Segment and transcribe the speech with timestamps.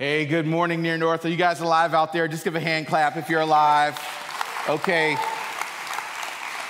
[0.00, 1.24] Hey, good morning, Near North.
[1.24, 2.28] Are you guys alive out there?
[2.28, 3.98] Just give a hand clap if you're alive.
[4.68, 5.16] Okay.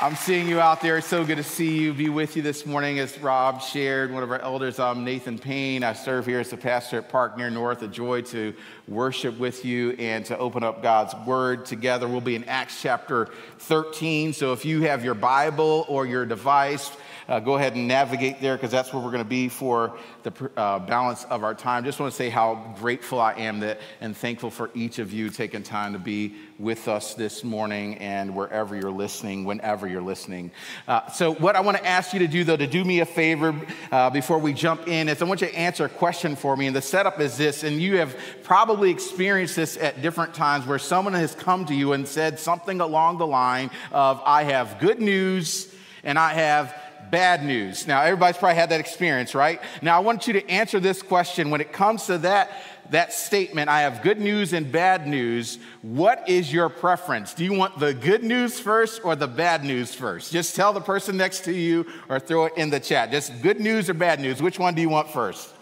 [0.01, 0.96] I'm seeing you out there.
[0.96, 2.99] It's so good to see you, be with you this morning.
[2.99, 5.85] As Rob shared, one of our elders, I'm Nathan Payne.
[5.85, 7.83] I serve here as the pastor at Park Near North.
[7.83, 8.54] A joy to
[8.87, 12.08] worship with you and to open up God's Word together.
[12.08, 14.33] We'll be in Acts chapter 13.
[14.33, 16.91] So if you have your Bible or your device,
[17.29, 20.51] uh, go ahead and navigate there because that's where we're going to be for the
[20.56, 21.84] uh, balance of our time.
[21.84, 25.29] Just want to say how grateful I am that and thankful for each of you
[25.29, 30.51] taking time to be with us this morning and wherever you're listening, whenever you're listening.
[30.88, 33.07] Uh, so, what I want to ask you to do, though, to do me a
[33.07, 33.55] favor
[33.93, 36.66] uh, before we jump in, is I want you to answer a question for me.
[36.66, 40.79] And the setup is this, and you have probably experienced this at different times where
[40.79, 45.01] someone has come to you and said something along the line of, I have good
[45.01, 45.74] news
[46.05, 46.74] and I have
[47.11, 47.87] bad news.
[47.87, 49.61] Now, everybody's probably had that experience, right?
[49.83, 52.51] Now, I want you to answer this question when it comes to that,
[52.91, 55.59] that statement, I have good news and bad news.
[55.82, 57.35] What is your preference?
[57.35, 60.32] Do you want the good news first or the bad news first?
[60.32, 63.10] Just tell the person next to you or throw it in the chat.
[63.10, 64.41] Just good news or bad news.
[64.41, 65.54] Which one do you want first?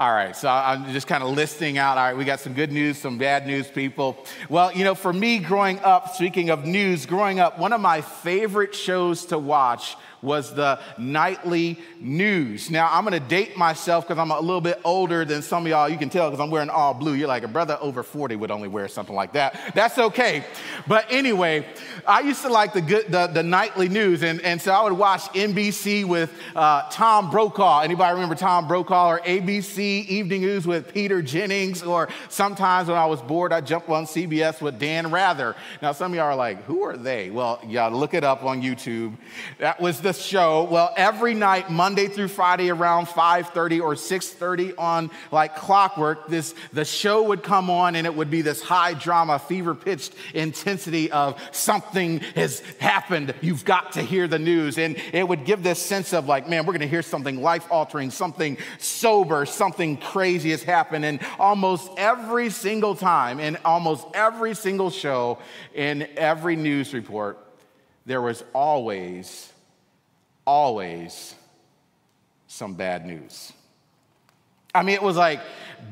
[0.00, 1.98] All right, so I'm just kind of listing out.
[1.98, 4.16] All right, we got some good news, some bad news, people.
[4.48, 8.00] Well, you know, for me growing up, speaking of news, growing up, one of my
[8.00, 12.70] favorite shows to watch was the nightly news.
[12.70, 15.88] Now, I'm gonna date myself because I'm a little bit older than some of y'all.
[15.88, 17.14] You can tell because I'm wearing all blue.
[17.14, 19.72] You're like, a brother over 40 would only wear something like that.
[19.74, 20.44] That's okay.
[20.86, 21.66] But anyway,
[22.06, 24.22] I used to like the, good, the, the nightly news.
[24.22, 27.80] And, and so I would watch NBC with uh, Tom Brokaw.
[27.80, 29.08] Anybody remember Tom Brokaw?
[29.10, 31.82] Or ABC Evening News with Peter Jennings?
[31.82, 35.56] Or sometimes when I was bored, I'd jump on CBS with Dan Rather.
[35.82, 37.30] Now, some of y'all are like, who are they?
[37.30, 39.16] Well, y'all look it up on YouTube.
[39.58, 40.64] That was the the show.
[40.64, 46.84] Well, every night, Monday through Friday, around 5:30 or 6:30 on like clockwork, this the
[46.84, 51.40] show would come on, and it would be this high drama, fever pitched intensity of
[51.52, 53.34] something has happened.
[53.40, 56.66] You've got to hear the news, and it would give this sense of like, man,
[56.66, 61.04] we're going to hear something life altering, something sober, something crazy has happened.
[61.04, 65.38] And almost every single time, in almost every single show,
[65.74, 67.38] in every news report,
[68.06, 69.52] there was always
[70.50, 71.36] always
[72.48, 73.52] some bad news.
[74.74, 75.40] I mean, it was like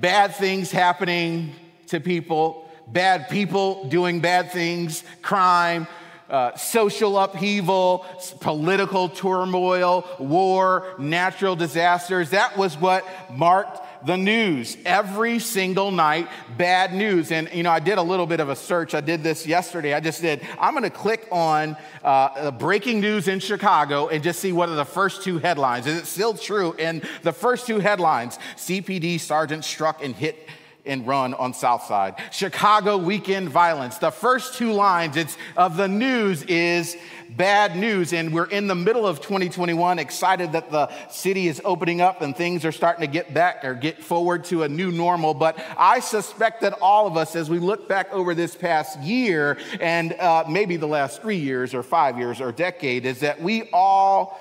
[0.01, 1.55] bad things happening
[1.87, 5.87] to people, bad people doing bad things, crime,
[6.29, 8.05] uh, social upheaval,
[8.41, 12.31] political turmoil, war, natural disasters.
[12.31, 17.33] That was what marked the news every single night, bad news.
[17.33, 18.95] And, you know, I did a little bit of a search.
[18.95, 19.95] I did this yesterday.
[19.95, 24.41] I just did, I'm going to click on uh, breaking news in Chicago and just
[24.41, 25.87] see what are the first two headlines.
[25.87, 26.75] Is it still true?
[26.79, 30.49] And the first two headlines CPD sergeant struck and hit
[30.89, 32.15] and run on South Side.
[32.33, 33.99] Chicago weekend violence.
[33.99, 36.97] The first two lines it's, of the news is
[37.31, 38.13] bad news.
[38.13, 42.37] And we're in the middle of 2021, excited that the city is opening up and
[42.37, 45.35] things are starting to get back or get forward to a new normal.
[45.35, 49.59] But I suspect that all of us, as we look back over this past year
[49.81, 53.69] and uh, maybe the last three years or five years or decade, is that we
[53.73, 54.41] all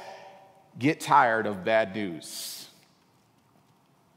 [0.80, 2.68] get tired of bad news.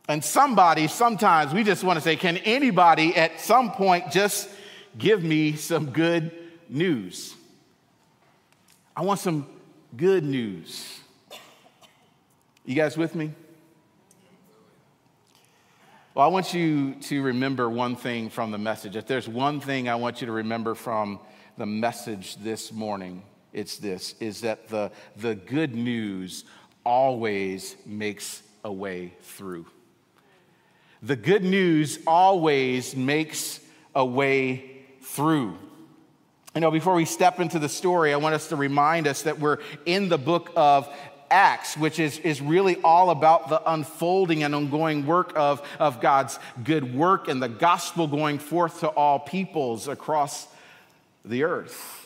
[0.08, 4.48] And somebody, sometimes we just want to say, can anybody at some point just
[4.98, 6.32] give me some good
[6.68, 7.36] news?
[9.00, 9.46] I want some
[9.96, 11.00] good news.
[12.66, 13.32] You guys with me?
[16.12, 18.96] Well, I want you to remember one thing from the message.
[18.96, 21.18] If there's one thing I want you to remember from
[21.56, 23.22] the message this morning,
[23.54, 26.44] it's this is that the, the good news
[26.84, 29.64] always makes a way through.
[31.00, 33.60] The good news always makes
[33.94, 35.56] a way through.
[36.54, 39.38] You know, before we step into the story, I want us to remind us that
[39.38, 40.92] we're in the book of
[41.30, 46.40] Acts, which is, is really all about the unfolding and ongoing work of, of God's
[46.64, 50.48] good work and the gospel going forth to all peoples across
[51.24, 51.99] the earth.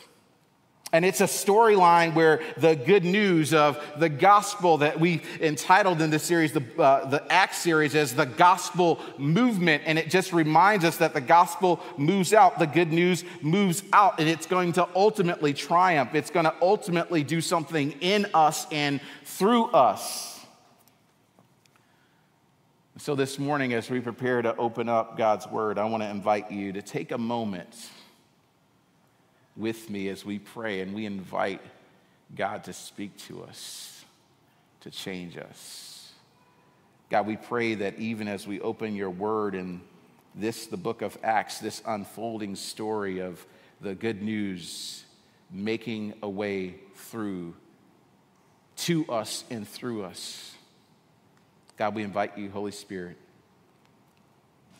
[0.95, 6.09] And it's a storyline where the good news of the gospel that we entitled in
[6.09, 9.83] this series, the, uh, the Acts series, as the gospel movement.
[9.85, 14.21] And it just reminds us that the gospel moves out, the good news moves out,
[14.21, 16.15] and it's going to ultimately triumph.
[16.15, 20.45] It's going to ultimately do something in us and through us.
[22.99, 26.51] So, this morning, as we prepare to open up God's word, I want to invite
[26.51, 27.89] you to take a moment
[29.55, 31.61] with me as we pray and we invite
[32.35, 34.03] God to speak to us,
[34.81, 36.13] to change us.
[37.09, 39.81] God, we pray that even as we open your word in
[40.33, 43.45] this, the book of Acts, this unfolding story of
[43.79, 45.05] the good news
[45.51, 47.55] making a way through
[48.77, 50.53] to us and through us.
[51.77, 53.17] God, we invite you, Holy Spirit,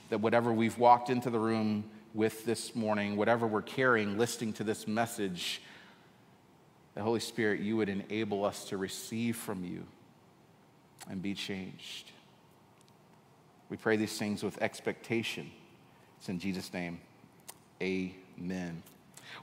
[0.10, 4.64] that whatever we've walked into the room with this morning, whatever we're carrying, listening to
[4.64, 5.62] this message,
[6.96, 9.84] the Holy Spirit, you would enable us to receive from you
[11.10, 12.12] and be changed.
[13.70, 15.52] We pray these things with expectation.
[16.18, 17.02] It's in Jesus' name.
[17.82, 18.82] Amen.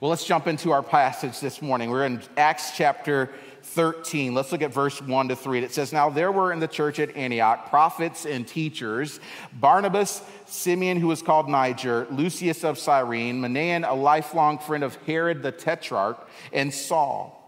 [0.01, 1.91] Well, let's jump into our passage this morning.
[1.91, 3.31] We're in Acts chapter
[3.63, 4.35] 13.
[4.35, 5.63] Let's look at verse 1 to 3.
[5.63, 9.21] It says, Now there were in the church at Antioch prophets and teachers
[9.53, 10.23] Barnabas,
[10.53, 15.51] Simeon, who was called Niger, Lucius of Cyrene, Manaen, a lifelong friend of Herod the
[15.51, 17.42] Tetrarch, and Saul.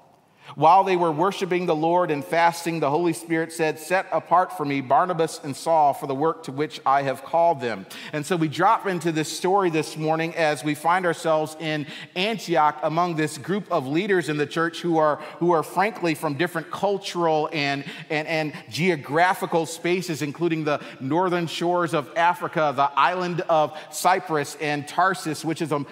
[0.57, 4.65] While they were worshiping the Lord and fasting, the Holy Spirit said, Set apart for
[4.65, 7.87] me Barnabas and Saul for the work to which I have called them.
[8.13, 12.79] And so we drop into this story this morning as we find ourselves in Antioch
[12.83, 16.71] among this group of leaders in the church who are, who are frankly from different
[16.71, 23.77] cultural and, and, and geographical spaces, including the northern shores of Africa, the island of
[23.91, 25.85] Cyprus, and Tarsus, which is a,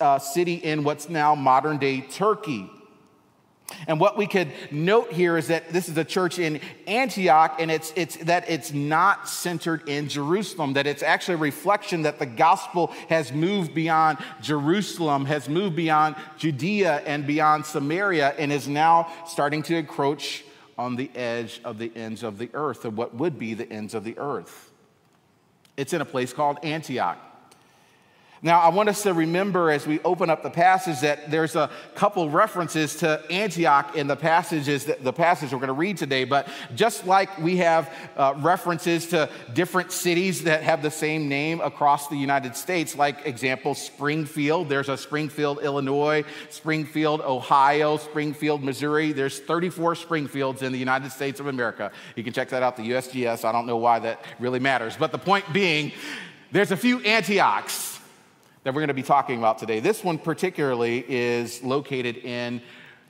[0.00, 2.70] a city in what's now modern day Turkey.
[3.86, 7.70] And what we could note here is that this is a church in Antioch, and
[7.70, 12.26] it's, it's that it's not centered in Jerusalem, that it's actually a reflection that the
[12.26, 19.12] gospel has moved beyond Jerusalem, has moved beyond Judea and beyond Samaria, and is now
[19.26, 20.44] starting to encroach
[20.78, 23.94] on the edge of the ends of the earth, of what would be the ends
[23.94, 24.70] of the earth.
[25.76, 27.18] It's in a place called Antioch.
[28.46, 31.68] Now, I want us to remember as we open up the passage that there's a
[31.96, 36.22] couple references to Antioch in the passages, that, the passage we're going to read today.
[36.22, 41.60] But just like we have uh, references to different cities that have the same name
[41.60, 44.68] across the United States, like example, Springfield.
[44.68, 49.10] There's a Springfield, Illinois, Springfield, Ohio, Springfield, Missouri.
[49.10, 51.90] There's 34 Springfields in the United States of America.
[52.14, 53.44] You can check that out, the USGS.
[53.44, 54.96] I don't know why that really matters.
[54.96, 55.90] But the point being,
[56.52, 57.95] there's a few Antiochs
[58.66, 59.78] that we're going to be talking about today.
[59.78, 62.60] This one, particularly, is located in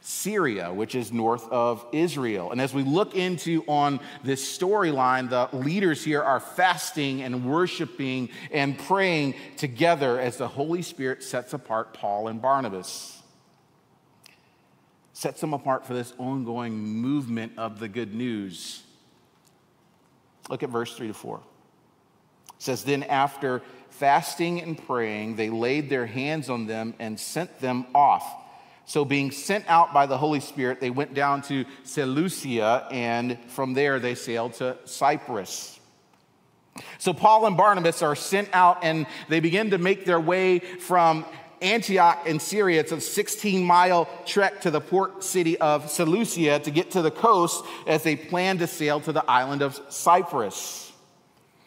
[0.02, 2.52] Syria, which is north of Israel.
[2.52, 8.28] And as we look into on this storyline, the leaders here are fasting and worshiping
[8.52, 13.22] and praying together as the Holy Spirit sets apart Paul and Barnabas.
[15.14, 18.82] Sets them apart for this ongoing movement of the good news.
[20.50, 21.38] Look at verse 3 to 4.
[21.38, 21.42] It
[22.58, 23.62] says, Then after
[23.98, 28.24] fasting and praying, they laid their hands on them and sent them off.
[28.88, 33.74] So, being sent out by the Holy Spirit, they went down to Seleucia, and from
[33.74, 35.80] there they sailed to Cyprus.
[36.98, 41.24] So, Paul and Barnabas are sent out, and they begin to make their way from
[41.60, 42.80] Antioch in Syria.
[42.80, 47.10] It's a 16 mile trek to the port city of Seleucia to get to the
[47.10, 50.92] coast as they plan to sail to the island of Cyprus.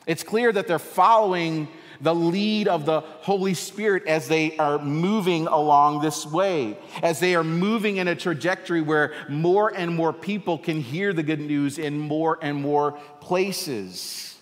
[0.10, 1.68] It's clear that they're following
[2.02, 7.36] the lead of the Holy Spirit as they are moving along this way, as they
[7.36, 11.78] are moving in a trajectory where more and more people can hear the good news
[11.78, 14.36] in more and more places.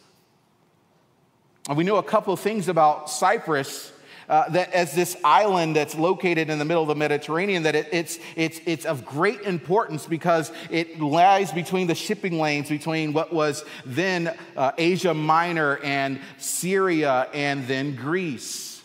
[1.67, 3.91] And we know a couple of things about Cyprus
[4.29, 7.87] uh, that as this island that's located in the middle of the Mediterranean, that it,
[7.91, 13.31] it's, it's, it's of great importance because it lies between the shipping lanes between what
[13.33, 18.83] was then uh, Asia Minor and Syria and then Greece.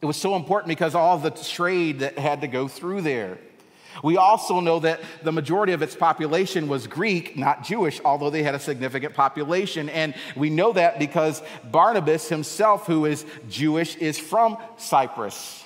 [0.00, 3.38] It was so important because all the trade that had to go through there.
[4.02, 8.42] We also know that the majority of its population was Greek, not Jewish, although they
[8.42, 9.88] had a significant population.
[9.88, 15.64] And we know that because Barnabas himself, who is Jewish, is from Cyprus.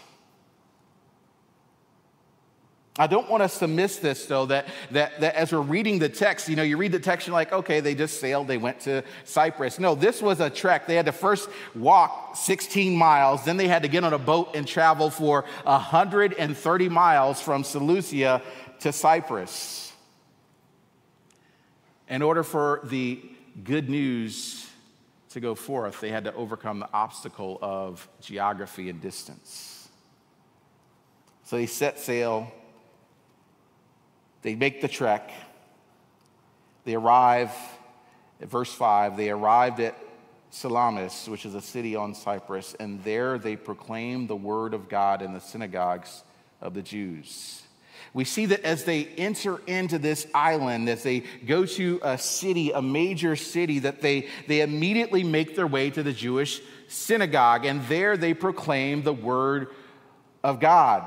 [2.97, 6.09] I don't want us to miss this, though, that, that, that as we're reading the
[6.09, 8.79] text, you know, you read the text, you're like, okay, they just sailed, they went
[8.81, 9.81] to Cyprus.
[9.81, 10.87] No, this was a trek.
[10.87, 14.55] They had to first walk 16 miles, then they had to get on a boat
[14.55, 18.41] and travel for 130 miles from Seleucia
[18.79, 19.93] to Cyprus.
[22.09, 23.21] In order for the
[23.65, 24.71] good news
[25.31, 29.89] to go forth, they had to overcome the obstacle of geography and distance.
[31.43, 32.53] So they set sail
[34.45, 35.33] they make the trek.
[36.85, 37.51] They arrive
[38.41, 39.97] at verse 5, they arrived at
[40.51, 45.23] Salamis, which is a city on Cyprus, and there they proclaim the word of God
[45.23, 46.23] in the synagogues
[46.61, 47.63] of the Jews.
[48.13, 52.71] We see that as they enter into this island, as they go to a city,
[52.71, 57.83] a major city, that they, they immediately make their way to the Jewish synagogue, and
[57.87, 59.69] there they proclaim the word
[60.45, 61.05] of God.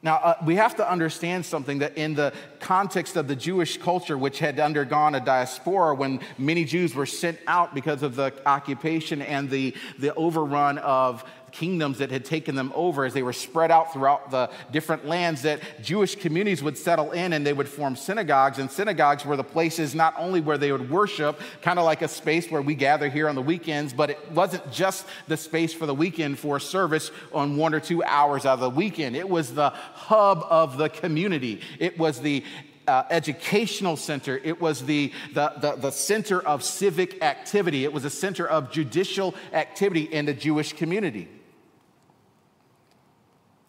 [0.00, 4.16] Now, uh, we have to understand something that in the context of the Jewish culture,
[4.16, 9.20] which had undergone a diaspora when many Jews were sent out because of the occupation
[9.20, 13.70] and the, the overrun of kingdoms that had taken them over as they were spread
[13.70, 17.96] out throughout the different lands that Jewish communities would settle in and they would form
[17.96, 18.58] synagogues.
[18.58, 22.08] And synagogues were the places not only where they would worship, kind of like a
[22.08, 25.86] space where we gather here on the weekends, but it wasn't just the space for
[25.86, 29.16] the weekend for service on one or two hours out of the weekend.
[29.16, 31.60] It was the hub of the community.
[31.78, 32.44] It was the
[32.88, 34.40] uh, educational center.
[34.42, 37.84] It was the, the, the, the, center of civic activity.
[37.84, 41.28] It was a center of judicial activity in the Jewish community.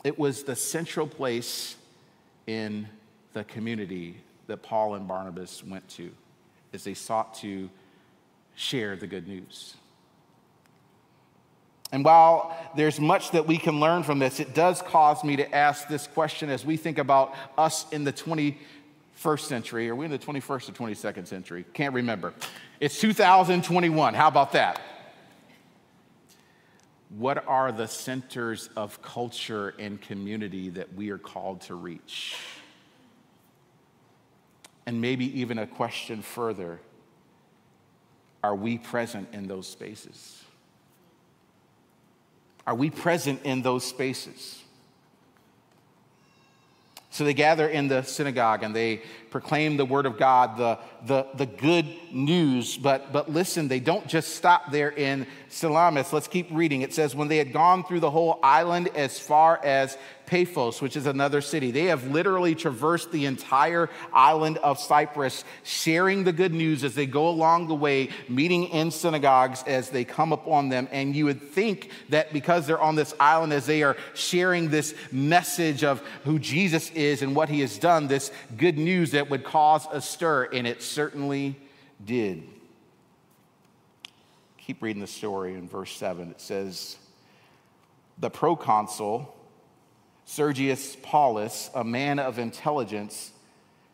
[0.04, 1.76] It was the central place
[2.48, 2.88] in
[3.34, 6.12] the community that Paul and Barnabas went to
[6.74, 7.70] as they sought to
[8.56, 9.76] share the good news.
[11.92, 15.56] And while there's much that we can learn from this, it does cause me to
[15.56, 19.90] ask this question as we think about us in the 21st century.
[19.90, 21.66] Are we in the 21st or 22nd century?
[21.74, 22.34] Can't remember.
[22.80, 24.14] It's 2021.
[24.14, 24.80] How about that?
[27.10, 32.38] What are the centers of culture and community that we are called to reach?
[34.86, 36.80] And maybe even a question further
[38.42, 40.44] are we present in those spaces?
[42.66, 44.64] Are we present in those spaces?
[47.10, 51.28] So they gather in the synagogue and they proclaim the word of God, the, the,
[51.36, 52.78] the good news.
[52.78, 56.12] But, but listen, they don't just stop there in Salamis.
[56.14, 56.82] Let's keep reading.
[56.82, 59.98] It says, When they had gone through the whole island as far as
[60.30, 61.72] Paphos, which is another city.
[61.72, 67.08] They have literally traversed the entire island of Cyprus, sharing the good news as they
[67.08, 70.88] go along the way, meeting in synagogues as they come upon them.
[70.92, 74.94] And you would think that because they're on this island, as they are sharing this
[75.12, 79.44] message of who Jesus is and what he has done, this good news that would
[79.44, 81.58] cause a stir, and it certainly
[82.06, 82.42] did.
[84.58, 86.32] Keep reading the story in verse 7.
[86.32, 86.96] It says,
[88.18, 89.36] The proconsul,
[90.24, 93.34] Sergius Paulus, a man of intelligence,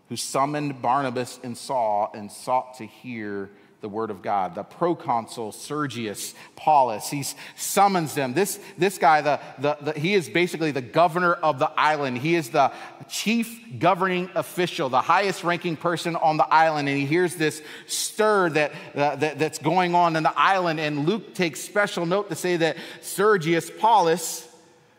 [0.10, 3.50] who summoned Barnabas and Saul and sought to hear
[3.82, 4.55] the word of God.
[4.55, 7.24] The proconsul Sergius Paulus, he
[7.55, 8.34] summons them.
[8.34, 12.17] This, this guy, the, the, the, he is basically the governor of the island.
[12.17, 12.72] He is the
[13.08, 16.89] chief governing official, the highest ranking person on the island.
[16.89, 20.79] And he hears this stir that, uh, that, that's going on in the island.
[20.79, 24.48] And Luke takes special note to say that Sergius Paulus,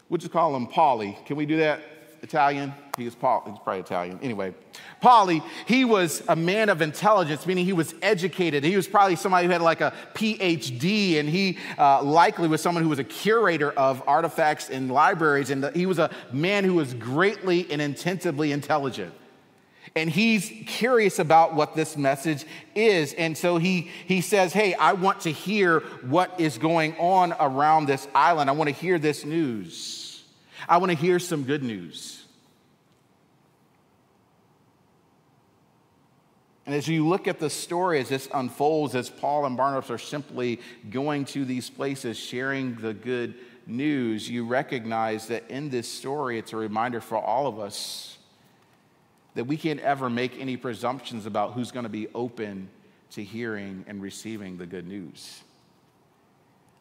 [0.08, 1.24] we'll just call him Paulie.
[1.26, 1.80] Can we do that?
[2.22, 2.74] Italian?
[2.96, 4.18] He was Paul, he's probably Italian.
[4.22, 4.54] Anyway,
[5.06, 8.64] Paulie, he was a man of intelligence, meaning he was educated.
[8.64, 12.82] He was probably somebody who had like a PhD, and he uh, likely was someone
[12.82, 15.50] who was a curator of artifacts in libraries.
[15.50, 19.14] And he was a man who was greatly and intensively intelligent.
[19.94, 22.44] And he's curious about what this message
[22.74, 23.12] is.
[23.12, 27.86] And so he, he says, Hey, I want to hear what is going on around
[27.86, 28.50] this island.
[28.50, 30.24] I want to hear this news.
[30.68, 32.25] I want to hear some good news.
[36.66, 39.98] And as you look at the story as this unfolds, as Paul and Barnabas are
[39.98, 43.34] simply going to these places, sharing the good
[43.66, 48.18] news, you recognize that in this story, it's a reminder for all of us
[49.34, 52.68] that we can't ever make any presumptions about who's going to be open
[53.10, 55.42] to hearing and receiving the good news.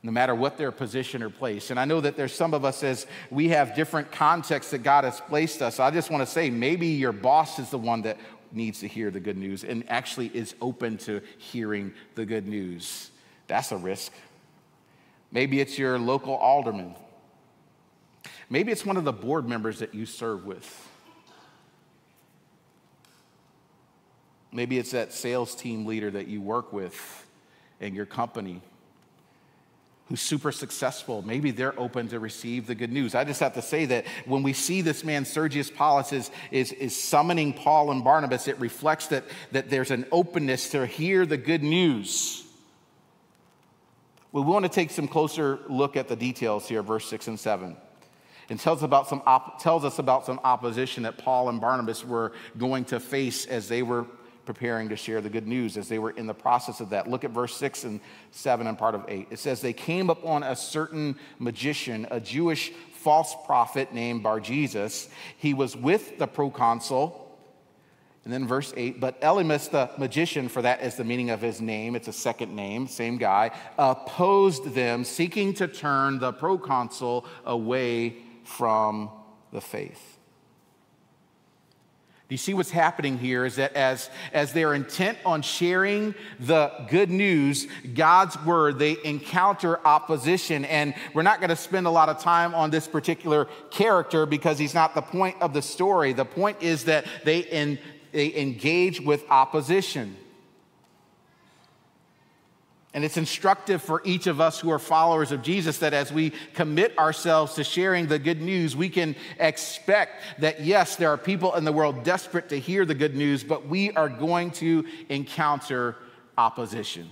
[0.02, 1.72] No matter what their position or place.
[1.72, 5.04] And I know that there's some of us as we have different contexts that God
[5.04, 5.80] has placed us.
[5.80, 8.18] I just want to say maybe your boss is the one that
[8.52, 13.12] needs to hear the good news and actually is open to hearing the good news.
[13.48, 14.12] That's a risk.
[15.32, 16.96] Maybe it's your local alderman.
[18.50, 20.90] Maybe it's one of the board members that you serve with.
[24.52, 27.28] Maybe it's that sales team leader that you work with
[27.82, 28.62] in your company
[30.08, 31.24] who's super successful.
[31.24, 33.16] Maybe they're open to receive the good news.
[33.16, 36.72] I just have to say that when we see this man, Sergius Paulus, is, is,
[36.74, 41.38] is summoning Paul and Barnabas, it reflects that, that there's an openness to hear the
[41.38, 42.44] good news.
[44.32, 47.76] We want to take some closer look at the details here, verse 6 and 7.
[48.50, 52.34] And tells, about some op- tells us about some opposition that Paul and Barnabas were
[52.60, 54.06] going to face as they were
[54.46, 57.10] preparing to share the good news, as they were in the process of that.
[57.10, 58.00] Look at verse 6 and
[58.32, 59.28] 7 and part of 8.
[59.32, 65.10] It says, They came upon a certain magician, a Jewish false prophet named Bar Jesus.
[65.38, 67.22] He was with the proconsul.
[68.24, 71.62] And then verse 8, but Elymas the magician, for that is the meaning of his
[71.62, 78.18] name, it's a second name, same guy, opposed them, seeking to turn the proconsul away
[78.44, 79.12] from
[79.54, 80.15] the faith.
[82.28, 83.46] You see what's happening here?
[83.46, 89.86] Is that as, as they're intent on sharing the good news, God's word, they encounter
[89.86, 90.66] opposition.
[90.66, 94.58] And we're not going to spend a lot of time on this particular character because
[94.58, 96.14] he's not the point of the story.
[96.14, 97.78] The point is that they,
[98.12, 100.18] they engage with opposition.
[102.96, 106.32] And it's instructive for each of us who are followers of Jesus that as we
[106.54, 111.54] commit ourselves to sharing the good news, we can expect that, yes, there are people
[111.56, 115.98] in the world desperate to hear the good news, but we are going to encounter
[116.38, 117.10] opposition.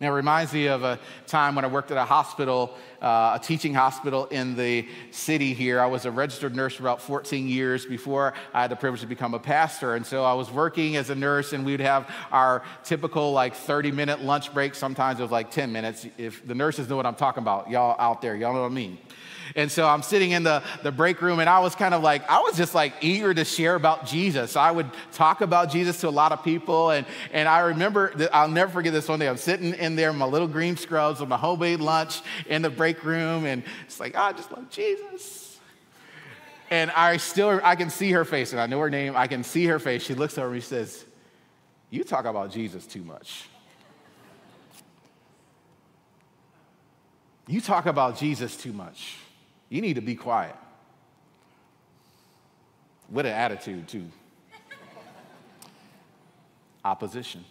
[0.00, 0.98] Now, it reminds me of a
[1.28, 5.80] time when I worked at a hospital, uh, a teaching hospital in the city here.
[5.80, 9.06] I was a registered nurse for about 14 years before I had the privilege to
[9.06, 9.94] become a pastor.
[9.94, 13.92] And so I was working as a nurse, and we'd have our typical like 30
[13.92, 14.74] minute lunch break.
[14.74, 16.06] Sometimes it was like 10 minutes.
[16.18, 18.74] If the nurses know what I'm talking about, y'all out there, y'all know what I
[18.74, 18.98] mean.
[19.56, 22.28] And so I'm sitting in the, the break room and I was kind of like,
[22.28, 24.56] I was just like eager to share about Jesus.
[24.56, 26.90] I would talk about Jesus to a lot of people.
[26.90, 29.28] And, and I remember, I'll never forget this one day.
[29.28, 33.04] I'm sitting in there, my little green scrubs with my homemade lunch in the break
[33.04, 33.44] room.
[33.44, 35.58] And it's like, oh, I just love Jesus.
[36.70, 39.14] And I still, I can see her face and I know her name.
[39.16, 40.02] I can see her face.
[40.02, 41.04] She looks over me and says,
[41.90, 43.44] you talk about Jesus too much.
[47.46, 49.16] You talk about Jesus too much.
[49.68, 50.56] You need to be quiet.
[53.08, 54.06] What an attitude, too.
[56.84, 57.44] Opposition.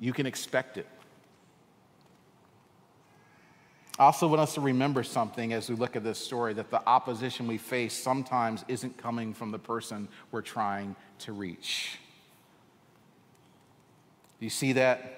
[0.00, 0.86] You can expect it.
[3.98, 6.86] I also want us to remember something as we look at this story that the
[6.86, 11.98] opposition we face sometimes isn't coming from the person we're trying to reach.
[14.38, 15.17] Do you see that?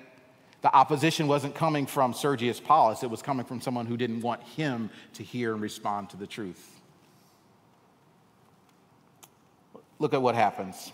[0.63, 4.43] The opposition wasn't coming from Sergius Paulus, it was coming from someone who didn't want
[4.43, 6.81] him to hear and respond to the truth.
[9.99, 10.93] Look at what happens.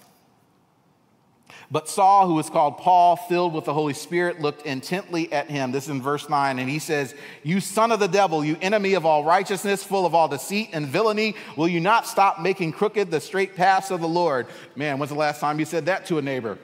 [1.71, 5.73] But Saul, who was called Paul, filled with the Holy Spirit, looked intently at him.
[5.73, 8.95] This is in verse 9, and he says, You son of the devil, you enemy
[8.95, 13.11] of all righteousness, full of all deceit and villainy, will you not stop making crooked
[13.11, 14.47] the straight paths of the Lord?
[14.77, 16.59] Man, when's the last time you said that to a neighbor?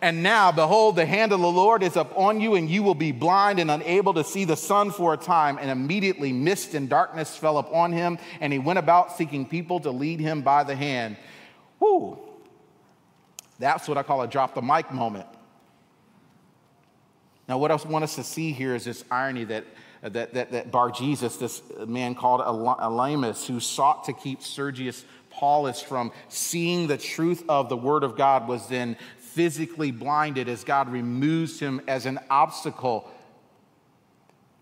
[0.00, 3.10] And now, behold, the hand of the Lord is upon you, and you will be
[3.10, 5.58] blind and unable to see the sun for a time.
[5.60, 9.90] And immediately mist and darkness fell upon him, and he went about seeking people to
[9.90, 11.16] lead him by the hand.
[11.80, 12.18] Whoo!
[13.58, 15.26] That's what I call a drop the mic moment.
[17.48, 19.64] Now, what I want us to see here is this irony that,
[20.02, 25.80] that, that, that Bar Jesus, this man called Elymas, who sought to keep Sergius Paulus
[25.80, 28.96] from seeing the truth of the Word of God, was then
[29.38, 33.08] physically blinded as God removes him as an obstacle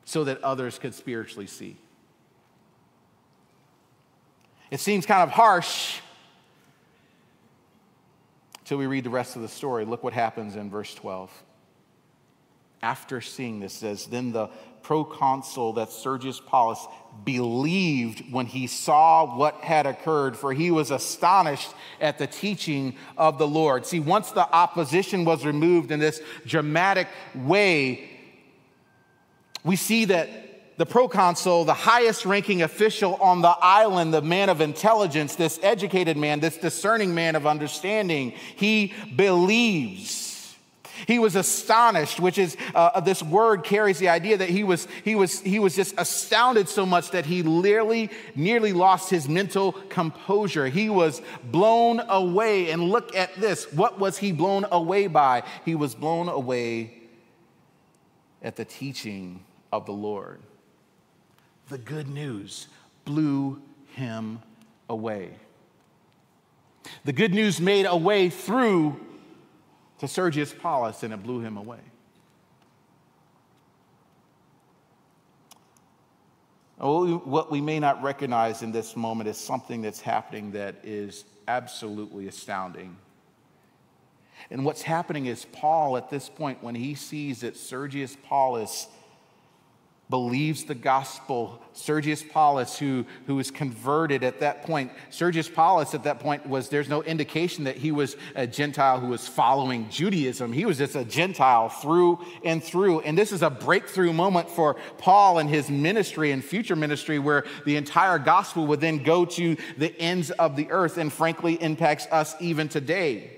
[0.05, 1.79] so that others could spiritually see.
[4.71, 6.01] It seems kind of harsh
[8.59, 9.87] until we read the rest of the story.
[9.87, 11.31] Look what happens in verse 12.
[12.83, 14.51] After seeing this, says, Then the
[14.87, 16.87] proconsul, that Sergius Paulus,
[17.25, 23.37] believed when he saw what had occurred, for he was astonished at the teaching of
[23.37, 23.85] the Lord.
[23.85, 28.09] See, once the opposition was removed in this dramatic way,
[29.65, 34.61] we see that the proconsul, the highest ranking official on the island, the man of
[34.61, 40.26] intelligence, this educated man, this discerning man of understanding, he believes.
[41.07, 45.15] He was astonished, which is uh, this word carries the idea that he was, he,
[45.15, 50.69] was, he was just astounded so much that he nearly, nearly lost his mental composure.
[50.69, 52.71] He was blown away.
[52.71, 53.73] And look at this.
[53.73, 55.43] What was he blown away by?
[55.65, 56.95] He was blown away
[58.43, 60.41] at the teaching of the Lord.
[61.69, 62.69] The good news
[63.05, 63.61] blew
[63.95, 64.41] him
[64.89, 65.31] away.
[67.05, 69.01] The good news made a way through
[69.99, 71.81] to Sergius Paulus and it blew him away.
[76.79, 82.29] What we may not recognize in this moment is something that's happening that is absolutely
[82.29, 82.97] astounding.
[84.51, 88.89] And what's happening is Paul, at this point, when he sees that Sergius Paulus
[90.09, 91.61] believes the gospel.
[91.73, 96.69] Sergius Paulus, who, who was converted at that point, Sergius Paulus at that point was,
[96.69, 100.53] there's no indication that he was a Gentile who was following Judaism.
[100.53, 103.01] He was just a Gentile through and through.
[103.01, 107.45] And this is a breakthrough moment for Paul and his ministry and future ministry, where
[107.65, 112.07] the entire gospel would then go to the ends of the earth and frankly impacts
[112.13, 113.33] us even today.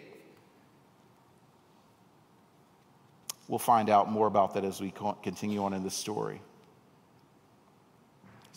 [3.48, 6.42] We'll find out more about that as we continue on in this story.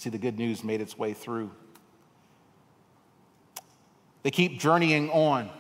[0.02, 1.52] See, the good news made its way through.
[4.24, 5.52] They keep journeying on.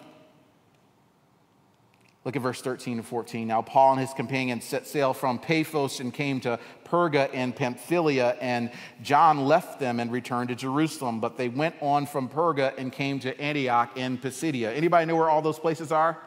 [2.25, 3.47] Look at verse 13 and 14.
[3.47, 8.36] Now, Paul and his companions set sail from Paphos and came to Perga and Pamphylia,
[8.41, 8.71] and
[9.04, 11.19] John left them and returned to Jerusalem.
[11.19, 14.73] But they went on from Perga and came to Antioch in Pisidia.
[14.73, 16.17] Anybody know where all those places are?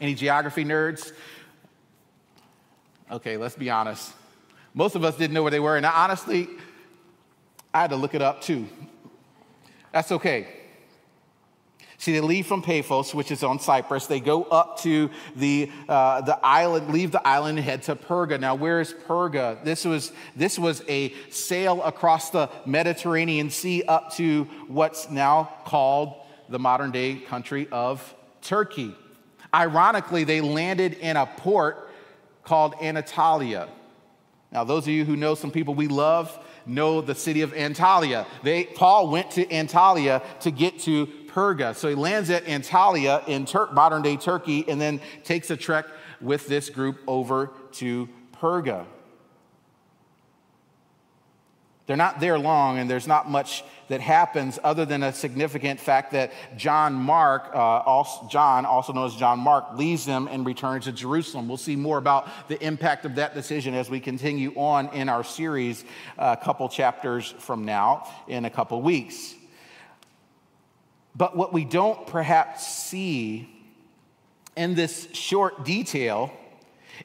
[0.00, 1.12] Any geography nerds?
[3.08, 4.14] Okay, let's be honest.
[4.74, 6.48] Most of us didn't know where they were, and honestly,
[7.72, 8.66] I had to look it up too.
[9.92, 10.48] That's okay.
[12.00, 14.06] See, they leave from Paphos, which is on Cyprus.
[14.06, 18.38] They go up to the, uh, the island, leave the island, and head to Perga.
[18.38, 19.64] Now, where is Perga?
[19.64, 26.14] This was, this was a sail across the Mediterranean Sea up to what's now called
[26.48, 28.94] the modern day country of Turkey.
[29.52, 31.90] Ironically, they landed in a port
[32.44, 33.68] called Anatolia.
[34.52, 38.26] Now, those of you who know some people we love, know the city of Antalya.
[38.42, 41.74] They, Paul went to Antalya to get to Perga.
[41.74, 45.86] So he lands at Antalya in Tur- modern day Turkey and then takes a trek
[46.20, 48.86] with this group over to Perga.
[51.88, 56.12] They're not there long, and there's not much that happens other than a significant fact
[56.12, 60.84] that John Mark, uh, also, John, also known as John Mark, leaves them and returns
[60.84, 61.48] to Jerusalem.
[61.48, 65.24] We'll see more about the impact of that decision as we continue on in our
[65.24, 65.82] series
[66.18, 69.34] uh, a couple chapters from now in a couple weeks.
[71.16, 73.48] But what we don't perhaps see
[74.56, 76.30] in this short detail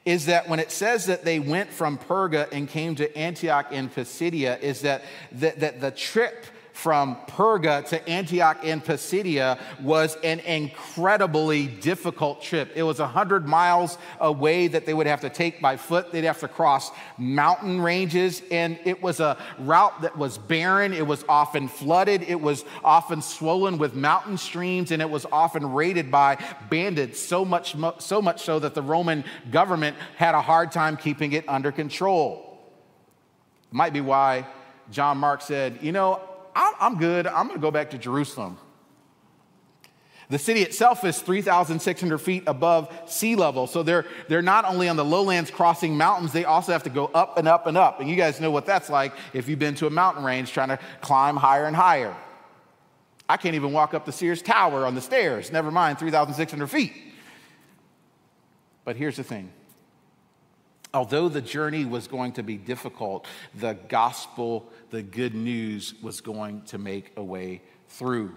[0.04, 3.88] is that when it says that they went from Perga and came to Antioch in
[3.88, 5.02] Pisidia, is that,
[5.32, 12.72] that, that the trip from Perga to Antioch in Pisidia was an incredibly difficult trip.
[12.74, 16.10] It was 100 miles away that they would have to take by foot.
[16.10, 20.92] They'd have to cross mountain ranges, and it was a route that was barren.
[20.92, 22.22] It was often flooded.
[22.22, 26.38] It was often swollen with mountain streams, and it was often raided by
[26.70, 31.32] bandits, so much, so much so that the Roman government had a hard time keeping
[31.34, 32.58] it under control.
[33.70, 34.48] Might be why
[34.90, 36.20] John Mark said, You know,
[36.54, 37.26] I'm good.
[37.26, 38.58] I'm going to go back to Jerusalem.
[40.30, 43.66] The city itself is 3,600 feet above sea level.
[43.66, 47.06] So they're, they're not only on the lowlands crossing mountains, they also have to go
[47.06, 48.00] up and up and up.
[48.00, 50.68] And you guys know what that's like if you've been to a mountain range trying
[50.68, 52.16] to climb higher and higher.
[53.28, 56.92] I can't even walk up the Sears Tower on the stairs, never mind 3,600 feet.
[58.84, 59.50] But here's the thing
[60.94, 66.62] although the journey was going to be difficult, the gospel, the good news, was going
[66.62, 68.34] to make a way through.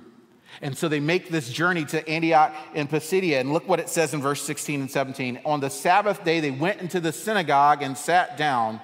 [0.61, 3.39] And so they make this journey to Antioch and Pisidia.
[3.39, 5.41] And look what it says in verse 16 and 17.
[5.45, 8.81] On the Sabbath day, they went into the synagogue and sat down.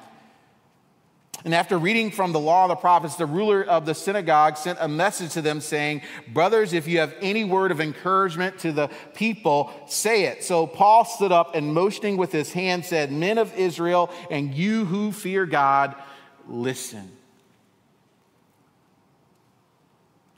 [1.46, 4.78] And after reading from the law of the prophets, the ruler of the synagogue sent
[4.80, 8.90] a message to them saying, Brothers, if you have any word of encouragement to the
[9.14, 10.44] people, say it.
[10.44, 14.86] So Paul stood up and motioning with his hand said, Men of Israel, and you
[14.86, 15.96] who fear God,
[16.48, 17.12] listen.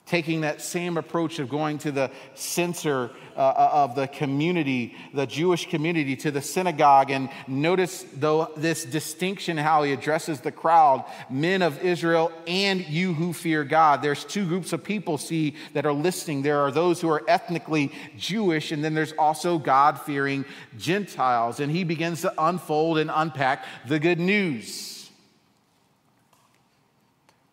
[0.06, 5.26] Taking that same approach of going to the center uh, uh, of the community, the
[5.26, 7.10] Jewish community, to the synagogue.
[7.10, 13.14] And notice, though, this distinction how he addresses the crowd men of Israel and you
[13.14, 14.02] who fear God.
[14.02, 16.44] There's two groups of people, see, that are listening.
[16.44, 20.46] There are those who are ethnically Jewish, and then there's also God fearing
[20.78, 21.60] Gentiles.
[21.60, 24.95] And he begins to unfold and unpack the good news.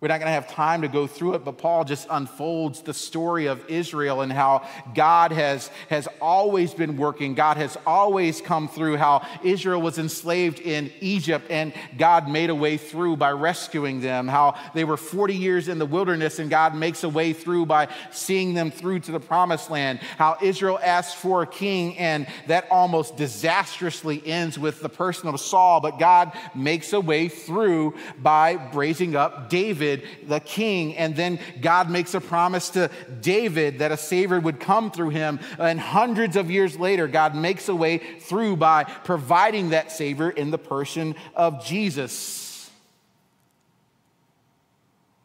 [0.02, 2.92] We're not going to have time to go through it, but Paul just unfolds the
[2.92, 7.34] story of Israel and how God has, has always been working.
[7.34, 12.54] God has always come through, how Israel was enslaved in Egypt and God made a
[12.54, 16.74] way through by rescuing them, how they were 40 years in the wilderness and God
[16.74, 21.14] makes a way through by seeing them through to the promised land, how Israel asks
[21.14, 26.32] for a king and that almost disastrously ends with the person of Saul, but God
[26.56, 32.14] makes a way through by raising up David David, the king, and then God makes
[32.14, 35.40] a promise to David that a Savior would come through him.
[35.58, 40.50] And hundreds of years later, God makes a way through by providing that Savior in
[40.50, 42.70] the person of Jesus.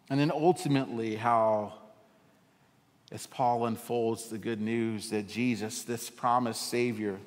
[0.09, 1.73] And then ultimately, how,
[3.11, 7.19] as Paul unfolds the good news that Jesus, this promised Savior,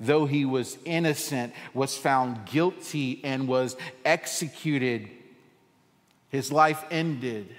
[0.00, 5.10] though he was innocent, was found guilty and was executed,
[6.28, 7.54] his life ended.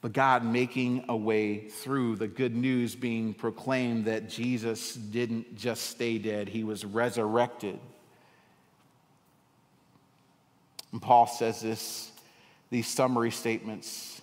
[0.00, 5.84] But God making a way through the good news being proclaimed that Jesus didn't just
[5.84, 7.78] stay dead, he was resurrected.
[10.92, 12.10] And Paul says this,
[12.70, 14.19] these summary statements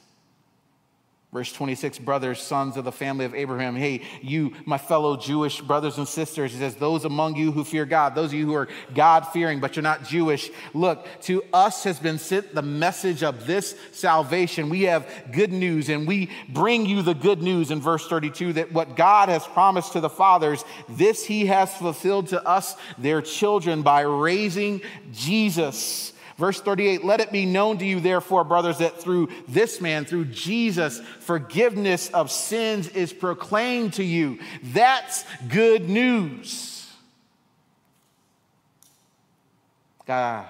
[1.34, 3.76] Verse 26, brothers, sons of the family of Abraham.
[3.76, 7.86] Hey, you, my fellow Jewish brothers and sisters, he says, those among you who fear
[7.86, 11.84] God, those of you who are God fearing, but you're not Jewish, look, to us
[11.84, 14.70] has been sent the message of this salvation.
[14.70, 18.72] We have good news, and we bring you the good news in verse 32 that
[18.72, 23.82] what God has promised to the fathers, this he has fulfilled to us, their children,
[23.82, 29.30] by raising Jesus Verse 38 Let it be known to you, therefore, brothers, that through
[29.48, 34.40] this man, through Jesus, forgiveness of sins is proclaimed to you.
[34.64, 36.74] That's good news.
[40.06, 40.48] God,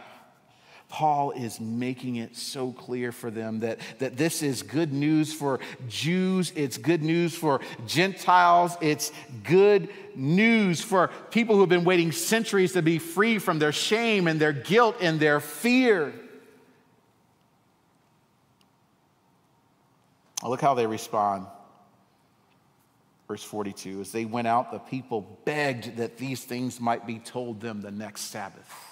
[0.90, 5.60] Paul is making it so clear for them that, that this is good news for
[5.90, 9.12] Jews, it's good news for Gentiles, it's
[9.44, 14.28] good news for people who have been waiting centuries to be free from their shame
[14.28, 16.14] and their guilt and their fear.
[20.44, 21.48] Look how they respond.
[23.28, 27.60] Verse 42 As they went out, the people begged that these things might be told
[27.60, 28.87] them the next Sabbath.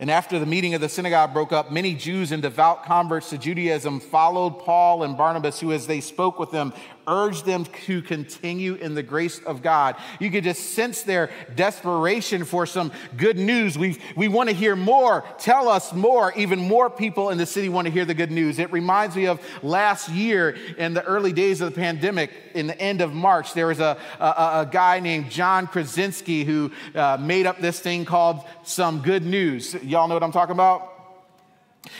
[0.00, 3.38] And after the meeting of the synagogue broke up, many Jews and devout converts to
[3.38, 6.72] Judaism followed Paul and Barnabas, who, as they spoke with them,
[7.06, 9.96] urged them to continue in the grace of God.
[10.20, 13.76] You could just sense their desperation for some good news.
[13.78, 15.24] We, we want to hear more.
[15.38, 16.32] Tell us more.
[16.36, 18.58] Even more people in the city want to hear the good news.
[18.58, 22.80] It reminds me of last year in the early days of the pandemic, in the
[22.80, 27.46] end of March, there was a, a, a guy named John Krasinski who uh, made
[27.46, 29.74] up this thing called Some Good News.
[29.82, 30.93] Y'all know what I'm talking about?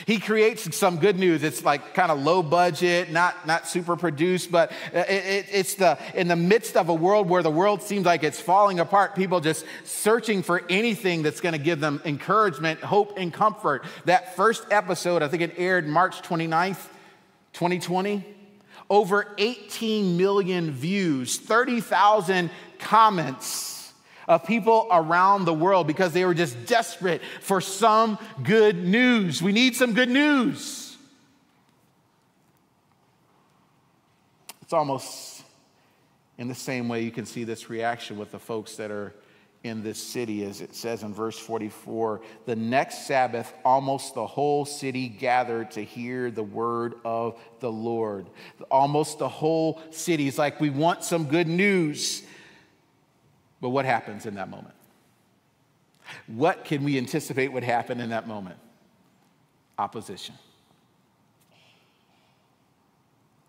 [0.05, 1.43] He creates some good news.
[1.43, 5.97] It's like kind of low budget, not, not super produced, but it, it, it's the,
[6.15, 9.39] in the midst of a world where the world seems like it's falling apart, people
[9.39, 13.83] just searching for anything that's going to give them encouragement, hope, and comfort.
[14.05, 16.87] That first episode, I think it aired March 29th,
[17.53, 18.23] 2020.
[18.87, 23.74] Over 18 million views, 30,000 comments
[24.27, 29.41] of people around the world because they were just desperate for some good news.
[29.41, 30.97] We need some good news.
[34.61, 35.43] It's almost
[36.37, 39.13] in the same way you can see this reaction with the folks that are
[39.65, 42.21] in this city, as it says in verse 44.
[42.45, 48.27] The next Sabbath, almost the whole city gathered to hear the word of the Lord.
[48.69, 52.21] Almost the whole city is like, we want some good news.
[53.65, 54.75] But what happens in that moment?
[56.27, 58.59] What can we anticipate would happen in that moment?
[59.79, 60.35] Opposition.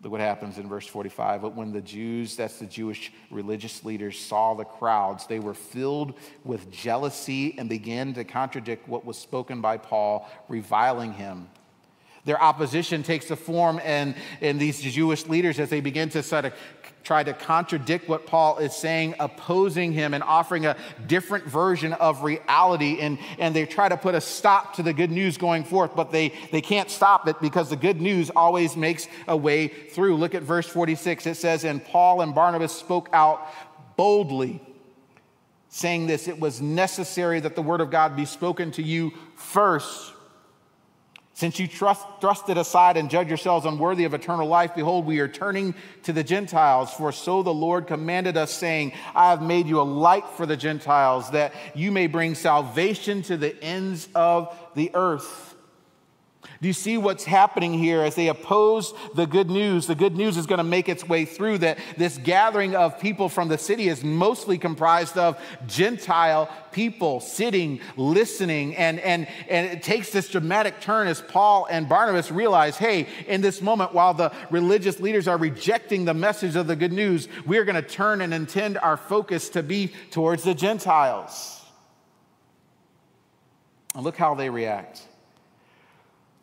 [0.01, 1.43] Look what happens in verse 45.
[1.43, 6.15] But when the Jews, that's the Jewish religious leaders, saw the crowds, they were filled
[6.43, 11.47] with jealousy and began to contradict what was spoken by Paul, reviling him.
[12.27, 16.43] Their opposition takes the form and, in these Jewish leaders as they begin to sort
[16.43, 16.53] of
[17.07, 20.75] try to contradict what Paul is saying, opposing him and offering a
[21.07, 22.99] different version of reality.
[22.99, 26.11] And, and they try to put a stop to the good news going forth, but
[26.11, 30.17] they, they can't stop it because the good news always makes a way through.
[30.17, 31.25] Look at verse 46.
[31.27, 33.47] It says, And Paul and Barnabas spoke out
[33.95, 34.61] boldly,
[35.69, 40.13] saying this it was necessary that the word of God be spoken to you first.
[41.37, 45.19] Since you trust, thrust it aside and judge yourselves unworthy of eternal life, behold, we
[45.19, 46.91] are turning to the Gentiles.
[46.91, 50.57] For so the Lord commanded us, saying, I have made you a light for the
[50.57, 55.46] Gentiles, that you may bring salvation to the ends of the earth.
[56.61, 59.85] Do you see what's happening here as they oppose the good news?
[59.85, 63.29] The good news is going to make its way through that this gathering of people
[63.29, 69.83] from the city is mostly comprised of Gentile people sitting, listening, and, and, and it
[69.83, 74.31] takes this dramatic turn as Paul and Barnabas realize hey, in this moment, while the
[74.49, 78.33] religious leaders are rejecting the message of the good news, we're going to turn and
[78.33, 81.61] intend our focus to be towards the Gentiles.
[83.93, 85.01] And look how they react.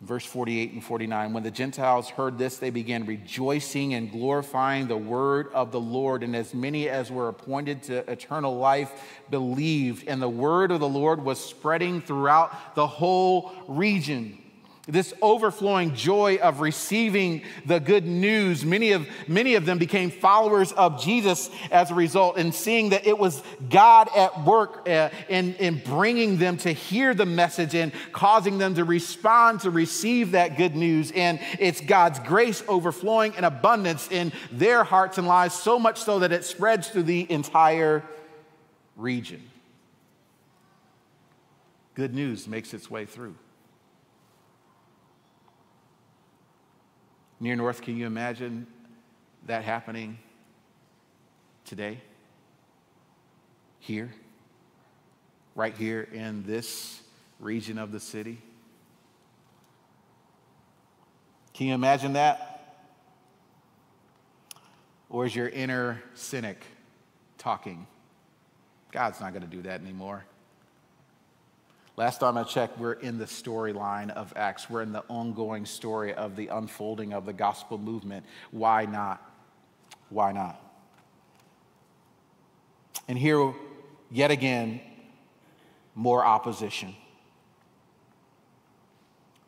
[0.01, 4.97] Verse 48 and 49 When the Gentiles heard this, they began rejoicing and glorifying the
[4.97, 6.23] word of the Lord.
[6.23, 8.93] And as many as were appointed to eternal life
[9.31, 10.07] believed.
[10.07, 14.44] And the word of the Lord was spreading throughout the whole region.
[14.87, 18.65] This overflowing joy of receiving the good news.
[18.65, 23.07] Many of, many of them became followers of Jesus as a result, and seeing that
[23.07, 27.93] it was God at work uh, in, in bringing them to hear the message and
[28.13, 31.11] causing them to respond to receive that good news.
[31.13, 36.19] And it's God's grace overflowing in abundance in their hearts and lives, so much so
[36.19, 38.03] that it spreads through the entire
[38.97, 39.43] region.
[41.95, 43.37] Good news makes its way through.
[47.45, 48.67] Near North, can you imagine
[49.45, 50.17] that happening
[51.67, 52.01] today?
[53.81, 54.15] Here?
[55.55, 57.03] Right here in this
[57.39, 58.39] region of the city?
[61.53, 62.79] Can you imagine that?
[65.11, 66.65] Or is your inner cynic
[67.37, 67.87] talking?
[68.91, 70.25] God's not going to do that anymore.
[71.97, 74.69] Last time I checked, we're in the storyline of Acts.
[74.69, 78.27] We're in the ongoing story of the unfolding of the gospel movement.
[78.51, 79.23] Why not?
[80.09, 80.61] Why not?
[83.07, 83.55] And here,
[84.11, 84.81] yet again,
[85.95, 86.97] more opposition.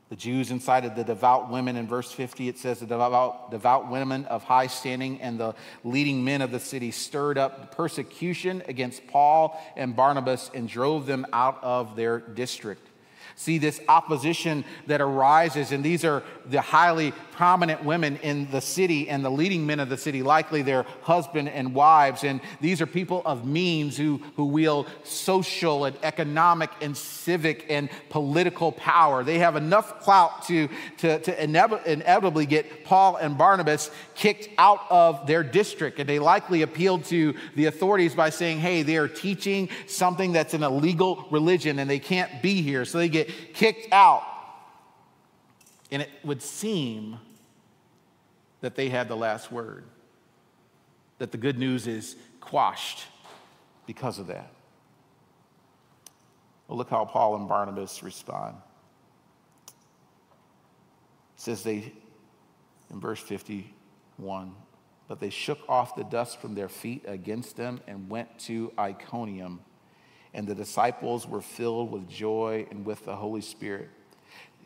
[0.09, 1.77] The Jews incited the devout women.
[1.77, 6.23] In verse 50, it says the devout, devout women of high standing and the leading
[6.23, 11.59] men of the city stirred up persecution against Paul and Barnabas and drove them out
[11.63, 12.86] of their district
[13.37, 15.71] see this opposition that arises.
[15.71, 19.91] And these are the highly prominent women in the city and the leading men of
[19.91, 22.25] the city, likely their husband and wives.
[22.25, 27.91] And these are people of means who, who wield social and economic and civic and
[28.09, 29.23] political power.
[29.23, 30.69] They have enough clout to,
[30.99, 36.01] to, to inevitably get Paul and Barnabas kicked out of their district.
[36.01, 40.55] And they likely appealed to the authorities by saying, hey, they are teaching something that's
[40.55, 42.87] an illegal religion and they can't be here.
[42.87, 44.25] So they get kicked out.
[45.91, 47.19] And it would seem
[48.61, 49.85] that they had the last word,
[51.19, 53.05] that the good news is quashed
[53.87, 54.51] because of that.
[56.67, 58.57] Well, look how Paul and Barnabas respond.
[61.37, 61.93] It says they,
[62.91, 64.53] in verse 51,
[65.07, 69.61] but they shook off the dust from their feet against them and went to Iconium
[70.37, 73.89] and the disciples were filled with joy and with the Holy Spirit.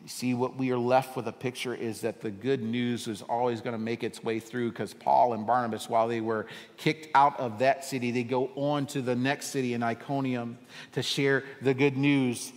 [0.05, 3.61] See, what we are left with a picture is that the good news is always
[3.61, 7.39] going to make its way through because Paul and Barnabas, while they were kicked out
[7.39, 10.57] of that city, they go on to the next city in Iconium
[10.91, 12.51] to share the good news.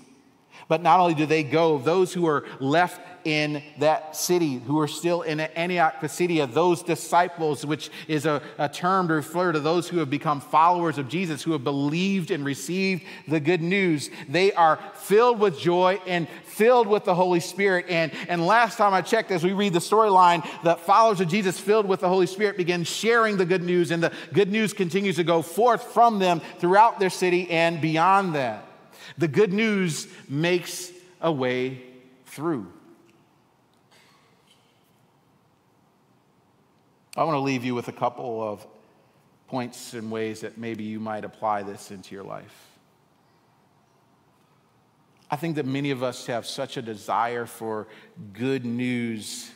[0.68, 4.88] But not only do they go, those who are left in that city who are
[4.88, 9.88] still in Antioch Pisidia, those disciples, which is a, a, term to refer to those
[9.88, 14.11] who have become followers of Jesus, who have believed and received the good news.
[14.29, 17.87] They are filled with joy and filled with the Holy Spirit.
[17.88, 21.59] And, and last time I checked, as we read the storyline, the followers of Jesus
[21.59, 25.16] filled with the Holy Spirit begin sharing the good news, and the good news continues
[25.16, 28.68] to go forth from them throughout their city and beyond that.
[29.18, 31.82] The good news makes a way
[32.26, 32.66] through.
[37.16, 38.66] I want to leave you with a couple of
[39.46, 42.68] points and ways that maybe you might apply this into your life.
[45.30, 47.86] I think that many of us have such a desire for
[48.32, 49.50] good news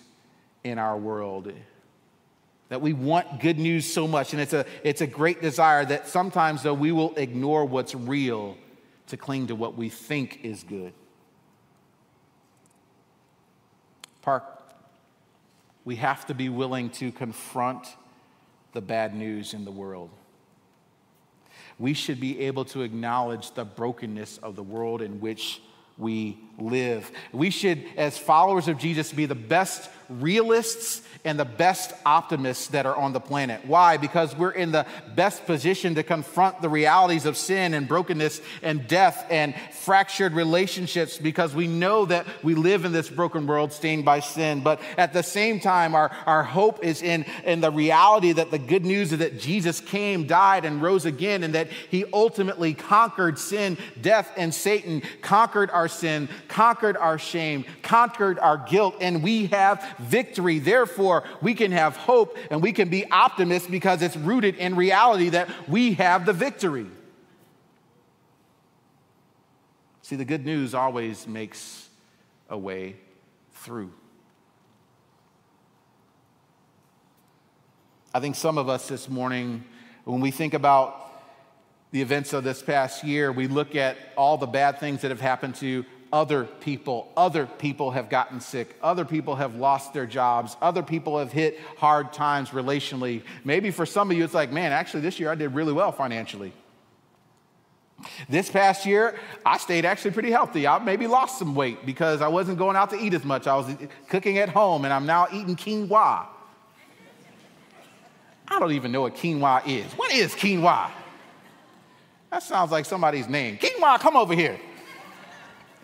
[0.64, 1.52] in our world
[2.68, 6.06] that we want good news so much and it's a it's a great desire that
[6.06, 8.56] sometimes though we will ignore what's real
[9.08, 10.92] to cling to what we think is good
[14.22, 14.58] park
[15.88, 17.96] we have to be willing to confront
[18.74, 20.10] the bad news in the world.
[21.78, 25.62] We should be able to acknowledge the brokenness of the world in which
[25.96, 27.10] we live.
[27.32, 32.86] We should, as followers of Jesus, be the best realists and the best optimists that
[32.86, 33.64] are on the planet.
[33.66, 33.96] Why?
[33.96, 38.86] Because we're in the best position to confront the realities of sin and brokenness and
[38.86, 44.04] death and fractured relationships because we know that we live in this broken world stained
[44.04, 44.60] by sin.
[44.60, 48.58] But at the same time, our, our hope is in, in the reality that the
[48.58, 53.38] good news is that Jesus came, died, and rose again, and that he ultimately conquered
[53.38, 59.46] sin, death, and Satan, conquered our sin, conquered our shame, conquered our guilt, and we
[59.46, 60.58] have victory.
[60.58, 65.30] Therefore, we can have hope and we can be optimists because it's rooted in reality
[65.30, 66.86] that we have the victory.
[70.02, 71.88] See, the good news always makes
[72.48, 72.96] a way
[73.52, 73.92] through.
[78.14, 79.64] I think some of us this morning,
[80.04, 81.12] when we think about
[81.90, 85.20] the events of this past year, we look at all the bad things that have
[85.20, 87.10] happened to other people.
[87.16, 88.76] Other people have gotten sick.
[88.82, 90.56] Other people have lost their jobs.
[90.60, 93.22] Other people have hit hard times relationally.
[93.44, 95.92] Maybe for some of you, it's like, man, actually, this year I did really well
[95.92, 96.52] financially.
[98.28, 100.66] This past year, I stayed actually pretty healthy.
[100.66, 103.46] I maybe lost some weight because I wasn't going out to eat as much.
[103.46, 103.66] I was
[104.08, 106.26] cooking at home and I'm now eating quinoa.
[108.50, 109.92] I don't even know what quinoa is.
[109.94, 110.90] What is quinoa?
[112.30, 113.58] That sounds like somebody's name.
[113.58, 114.60] Quinoa, come over here.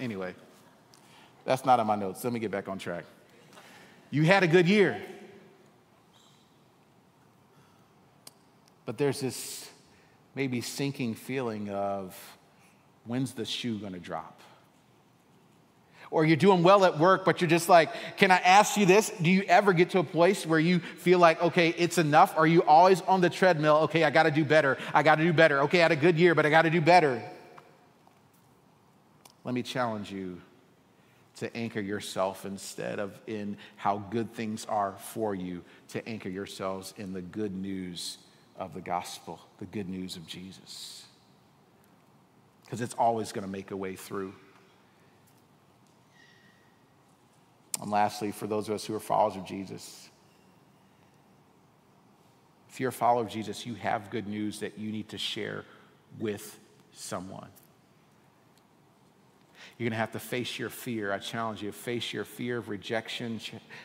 [0.01, 0.35] Anyway,
[1.45, 2.25] that's not in my notes.
[2.25, 3.05] Let me get back on track.
[4.11, 5.01] You had a good year.
[8.87, 9.71] But there's this
[10.35, 12.17] maybe sinking feeling of
[13.07, 14.41] when's the shoe going to drop?
[16.11, 19.11] Or you're doing well at work, but you're just like, can I ask you this?
[19.21, 22.37] Do you ever get to a place where you feel like, okay, it's enough?
[22.37, 23.77] Are you always on the treadmill?
[23.85, 24.79] Okay, I got to do better.
[24.93, 25.63] I got to do better.
[25.63, 27.23] Okay, I had a good year, but I got to do better.
[29.45, 30.41] Let me challenge you
[31.37, 36.95] to anchor yourself instead of in how good things are for you, to anchor yourselves
[36.97, 38.19] in the good news
[38.57, 41.05] of the gospel, the good news of Jesus.
[42.65, 44.35] Because it's always going to make a way through.
[47.83, 50.09] And lastly, for those of us who are followers of Jesus,
[52.71, 55.65] if you're a follower of Jesus, you have good news that you need to share
[56.19, 56.59] with
[56.93, 57.49] someone.
[59.77, 61.13] You're going to have to face your fear.
[61.13, 63.41] I challenge you face your fear of rejection,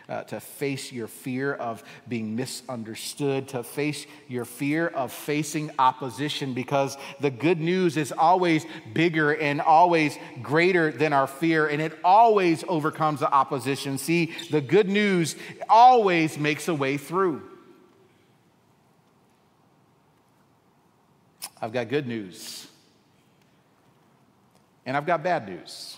[0.08, 6.54] uh, to face your fear of being misunderstood, to face your fear of facing opposition
[6.54, 11.98] because the good news is always bigger and always greater than our fear, and it
[12.04, 13.98] always overcomes the opposition.
[13.98, 15.36] See, the good news
[15.68, 17.42] always makes a way through.
[21.60, 22.68] I've got good news.
[24.90, 25.98] And I've got bad news.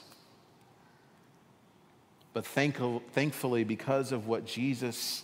[2.33, 5.23] But thankfully, because of what Jesus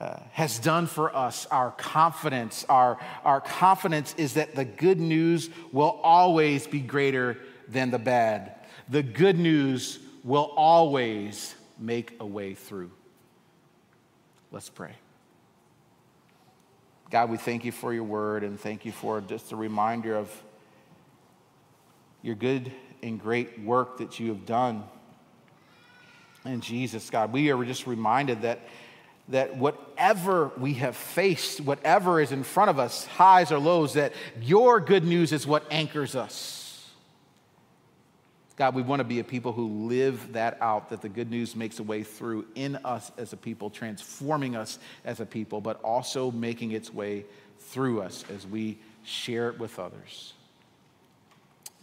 [0.00, 5.50] uh, has done for us, our confidence, our, our confidence is that the good news
[5.72, 8.54] will always be greater than the bad.
[8.88, 12.92] The good news will always make a way through.
[14.52, 14.94] Let's pray.
[17.10, 20.30] God, we thank you for your word and thank you for just a reminder of
[22.26, 22.72] your good
[23.02, 24.82] and great work that you have done
[26.44, 27.32] in Jesus, God.
[27.32, 28.60] We are just reminded that,
[29.28, 34.12] that whatever we have faced, whatever is in front of us, highs or lows, that
[34.40, 36.90] your good news is what anchors us.
[38.56, 41.54] God, we want to be a people who live that out, that the good news
[41.54, 45.80] makes a way through in us as a people, transforming us as a people, but
[45.82, 47.24] also making its way
[47.58, 50.32] through us as we share it with others.